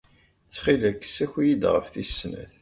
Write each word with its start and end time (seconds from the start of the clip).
Ttxil-k, 0.45 1.01
ssaki-iyi-d 1.05 1.63
ɣef 1.73 1.85
tis 1.93 2.11
sat. 2.19 2.53